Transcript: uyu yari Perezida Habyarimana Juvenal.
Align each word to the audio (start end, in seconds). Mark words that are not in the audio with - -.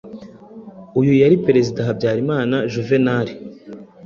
uyu 0.99 1.13
yari 1.21 1.35
Perezida 1.45 1.79
Habyarimana 1.87 2.55
Juvenal. 2.71 3.27